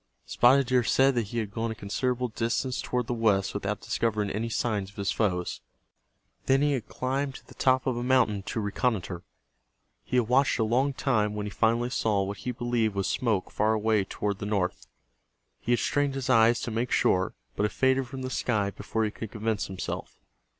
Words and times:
Spotted 0.25 0.65
Deer 0.65 0.83
said 0.83 1.13
that 1.13 1.27
he 1.27 1.37
had 1.37 1.51
gone 1.51 1.69
a 1.69 1.75
considerable 1.75 2.29
distance 2.29 2.81
toward 2.81 3.05
the 3.05 3.13
west 3.13 3.53
without 3.53 3.81
discovering 3.81 4.31
any 4.31 4.49
signs 4.49 4.89
of 4.89 4.95
his 4.95 5.11
foes. 5.11 5.61
Then 6.47 6.63
he 6.63 6.71
had 6.71 6.87
climbed 6.87 7.35
to 7.35 7.45
the 7.45 7.53
top 7.53 7.85
of 7.85 7.95
a 7.95 8.01
mountain 8.01 8.41
to 8.47 8.59
reconnoiter. 8.59 9.21
He 10.03 10.17
had 10.17 10.27
watched 10.27 10.57
a 10.57 10.63
long 10.63 10.93
time 10.93 11.35
when 11.35 11.45
he 11.45 11.51
finally 11.51 11.91
saw 11.91 12.23
what 12.23 12.37
he 12.37 12.51
believed 12.51 12.95
was 12.95 13.05
smoke 13.05 13.51
far 13.51 13.73
away 13.73 14.03
toward 14.03 14.39
the 14.39 14.47
north. 14.47 14.87
He 15.59 15.71
had 15.73 15.77
strained 15.79 16.15
his 16.15 16.31
eyes 16.31 16.59
to 16.61 16.71
make 16.71 16.89
sure, 16.89 17.35
but 17.55 17.67
it 17.67 17.71
faded 17.71 18.07
from 18.07 18.23
the 18.23 18.31
sky 18.31 18.71
before 18.71 19.03
he 19.03 19.11
could 19.11 19.29
convince 19.29 19.67
himself. 19.67 20.19